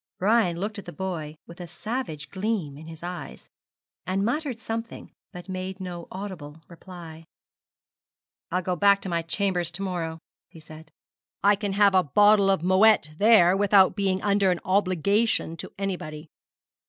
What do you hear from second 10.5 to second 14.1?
said: 'I can have a bottle of Moët there without